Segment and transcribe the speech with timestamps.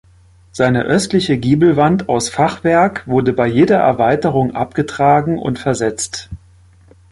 [0.51, 6.29] Seine östliche Giebelwand aus Fachwerk wurde bei jeder Erweiterung abgetragen und versetzt.